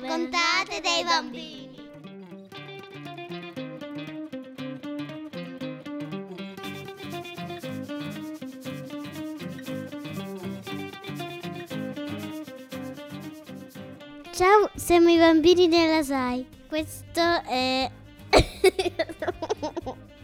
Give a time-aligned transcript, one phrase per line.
[0.00, 1.68] raccontate dai bambini.
[14.32, 16.46] Ciao, siamo i bambini della SAI.
[16.66, 17.90] Questo è...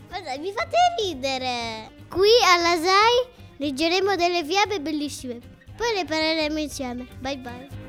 [0.09, 1.91] Ma dai, mi fate ridere.
[2.09, 5.39] Qui alla SAI leggeremo delle fiabe bellissime.
[5.77, 7.07] Poi le parleremo insieme.
[7.21, 7.86] Bye bye.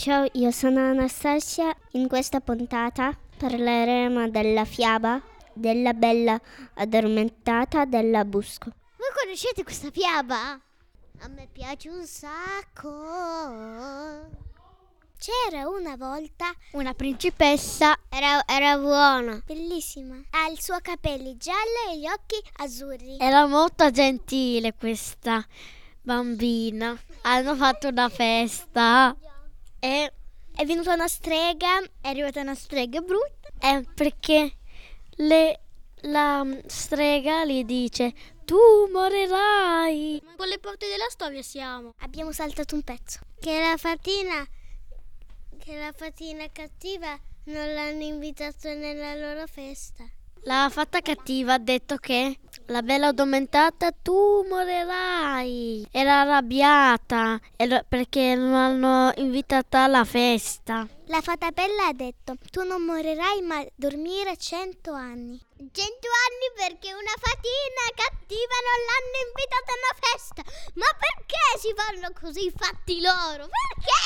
[0.00, 1.76] Ciao, io sono Anastasia.
[1.90, 5.20] In questa puntata parleremo della fiaba
[5.52, 6.40] della bella
[6.72, 8.72] addormentata della Busco.
[8.96, 10.58] Voi conoscete questa fiaba?
[11.18, 12.88] A me piace un sacco.
[15.18, 20.14] C'era una volta una principessa, era, era buona, bellissima.
[20.30, 23.18] Ha i suoi capelli gialli e gli occhi azzurri.
[23.18, 25.46] Era molto gentile questa
[26.00, 26.98] bambina.
[27.20, 29.14] Hanno fatto una festa
[29.80, 30.12] e
[30.52, 33.48] È venuta una strega, è arrivata una strega brutta.
[33.58, 34.56] è perché
[35.16, 35.60] le-
[36.02, 38.12] la strega gli dice
[38.44, 38.58] tu
[38.92, 40.20] morirai.
[40.36, 41.94] Con le porte della storia siamo.
[42.00, 43.20] Abbiamo saltato un pezzo.
[43.38, 44.44] Che la fatina,
[45.58, 50.04] che la fatina cattiva non l'hanno invitato nella loro festa.
[50.42, 52.38] La fatta cattiva ha detto che
[52.70, 55.88] la bella addormentata tu morirai.
[55.90, 57.40] Era arrabbiata
[57.88, 60.86] perché non l'hanno invitata alla festa.
[61.06, 65.44] La fata bella ha detto: Tu non morirai ma dormire cento anni.
[65.56, 70.44] Cento anni perché una fatina cattiva non l'hanno invitata a una festa.
[70.74, 73.48] Ma perché si fanno così i fatti loro?
[73.48, 73.98] Perché?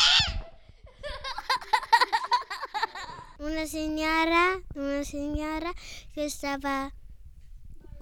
[3.45, 5.71] Una signora, una signora
[6.15, 6.91] che stava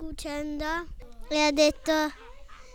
[0.02, 0.64] cucendo
[1.28, 1.92] e ha detto,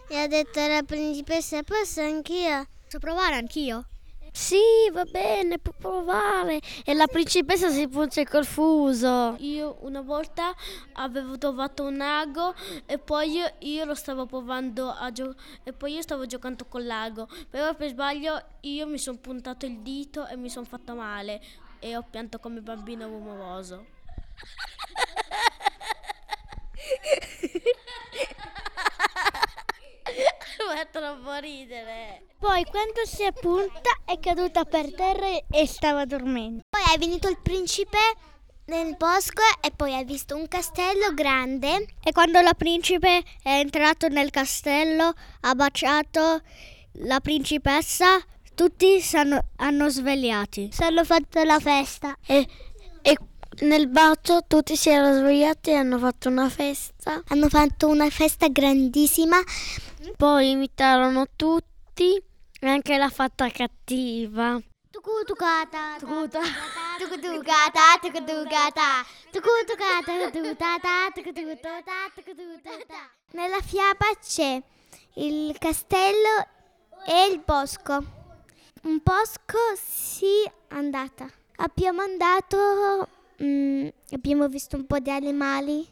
[0.07, 2.65] e ha detto alla principessa: Posso anch'io?
[2.85, 3.85] Posso provare anch'io?
[4.31, 6.61] Sì, va bene, può provare.
[6.85, 9.35] E la principessa si punge col fuso.
[9.39, 10.55] Io una volta
[10.93, 12.53] avevo trovato un ago
[12.85, 16.85] e poi io, io lo stavo provando a giocare e poi io stavo giocando con
[16.85, 17.27] l'ago.
[17.49, 21.41] Però per sbaglio io mi sono puntato il dito e mi sono fatta male
[21.79, 23.85] e ho pianto come bambino rumoroso.
[30.77, 32.23] Fa troppo ridere.
[32.39, 36.61] Poi quando si è punta è caduta per terra e stava dormendo.
[36.69, 37.97] Poi è venuto il principe
[38.65, 41.87] nel bosco e poi ha visto un castello grande.
[42.03, 46.41] E quando la principe è entrato nel castello, ha baciato
[47.03, 48.19] la principessa,
[48.53, 49.03] tutti
[49.57, 50.69] hanno svegliati.
[50.71, 52.15] Si hanno fatto la festa.
[52.25, 52.47] E,
[53.01, 53.17] e
[53.61, 57.21] nel bacio tutti si erano svegliati e hanno fatto una festa.
[57.27, 59.39] Hanno fatto una festa grandissima.
[60.15, 62.21] Poi invitarono tutti,
[62.61, 64.59] anche la fatta cattiva.
[64.91, 66.47] Tucutucata, tucutucata,
[66.99, 69.51] tucutucata, tucutucata.
[73.31, 74.61] Nella fiaba c'è
[75.15, 76.47] il castello
[77.05, 78.03] e il bosco.
[78.83, 81.29] Un bosco sì andata.
[81.57, 83.07] Abbiamo andato,
[83.43, 85.87] mm, abbiamo visto un po' di animali.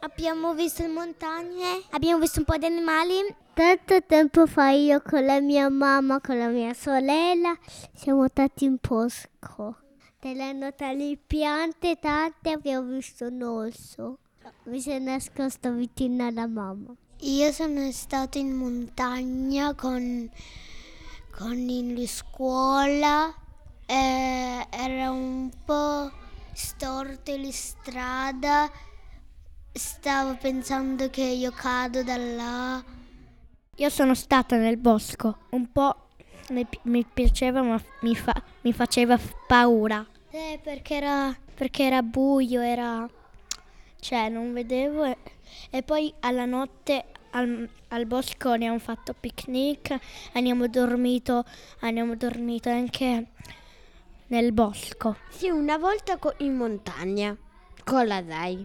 [0.00, 3.34] Abbiamo visto le montagne, abbiamo visto un po' di animali.
[3.52, 7.58] Tanto tempo fa io con la mia mamma, con la mia sorella,
[7.94, 9.76] siamo stati in bosco.
[10.20, 14.18] Tenendo tali piante tante abbiamo visto un orso.
[14.64, 16.94] Mi è nascosto vicino alla mamma.
[17.22, 20.30] Io sono stato in montagna con,
[21.36, 23.34] con in scuola.
[23.86, 26.12] Eh, era un po'
[26.58, 28.70] storto la strada.
[29.72, 32.84] Stavo pensando che io cado da là.
[33.76, 36.08] Io sono stata nel bosco, un po'
[36.48, 39.16] mi, mi piaceva ma mi, fa- mi faceva
[39.46, 40.04] paura.
[40.30, 43.08] Eh, perché era, perché era buio, era...
[44.00, 45.04] Cioè, non vedevo.
[45.04, 45.16] E,
[45.70, 49.96] e poi alla notte al, al bosco abbiamo fatto picnic,
[50.32, 51.44] abbiamo dormito,
[51.80, 53.26] abbiamo dormito anche
[54.28, 55.16] nel bosco.
[55.28, 57.36] Sì, una volta in montagna
[57.84, 58.64] con la Dai.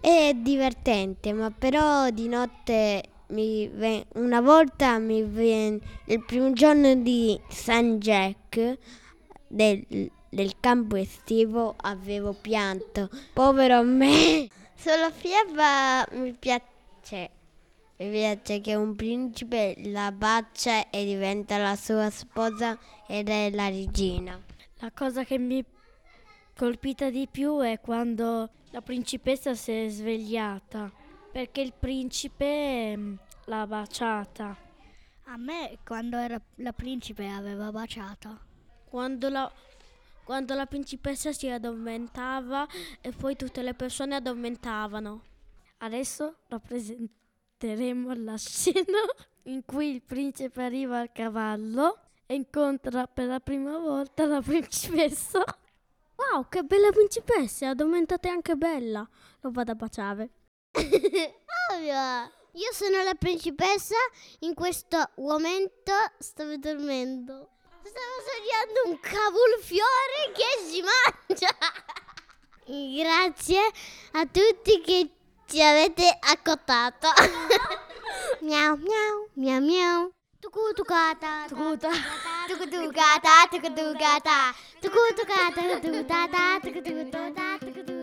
[0.00, 6.94] È divertente, ma però di notte mi ve- una volta mi ven- il primo giorno
[6.94, 8.78] di San Jack
[9.46, 13.08] del, del campo estivo avevo pianto.
[13.32, 14.48] Povero me.
[14.76, 17.30] Sulla fiaba mi piace.
[17.96, 22.78] Mi piace che un principe la bacia e diventa la sua sposa
[23.08, 24.40] ed è la regina.
[24.80, 25.64] La cosa che mi
[26.54, 30.92] colpita di più è quando la principessa si è svegliata,
[31.32, 33.14] perché il principe mm,
[33.46, 34.56] l'ha baciata.
[35.24, 38.46] A me quando era la principe aveva baciato.
[38.84, 39.52] Quando la,
[40.22, 42.66] quando la principessa si addormentava
[43.00, 45.22] e poi tutte le persone addormentavano.
[45.78, 48.98] Adesso rappresenteremo la scena
[49.44, 55.42] in cui il principe arriva a cavallo e incontra per la prima volta la principessa.
[56.14, 59.08] Wow, che bella principessa, è addormentata e anche bella.
[59.40, 60.30] Lo vado a baciare.
[61.72, 62.36] Ovvio!
[62.52, 63.94] Io sono la principessa,
[64.40, 67.50] in questo momento stavo dormendo.
[67.82, 71.56] Stavo sognando un cavolfiore che si mangia.
[72.66, 73.60] Grazie
[74.12, 75.10] a tutti che
[75.46, 77.08] ci avete accottato.
[78.40, 80.17] miau miau miau miau.
[80.40, 81.90] Tukutukata, tukuta,
[82.48, 87.97] tukutukata, tukutukata, tukutukata, tukutukata, tukutukata, tukutukata.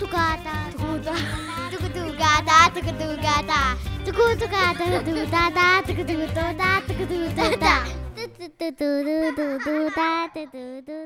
[0.00, 1.12] 嘟嘎哒，嘟嘎，
[1.70, 7.84] 嘟嘎嘟嘎哒，嘟嘎嘟嘎哒，嘟咕嘟嘎哒，嘟嘎哒哒，嘟嘎嘟嘟哒，嘟嘎嘟嘎哒，
[8.16, 8.70] 嘟嘟嘟
[9.04, 10.46] 嘟嘟嘟哒，嘟
[10.86, 10.99] 嘟。